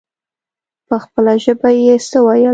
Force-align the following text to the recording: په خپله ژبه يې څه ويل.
په 0.87 0.95
خپله 1.03 1.33
ژبه 1.43 1.69
يې 1.83 1.95
څه 2.09 2.19
ويل. 2.25 2.45